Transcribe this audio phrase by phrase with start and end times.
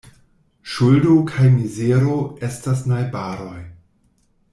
[0.75, 2.15] Ŝuldo kaj mizero
[2.47, 3.61] estas najbaroj.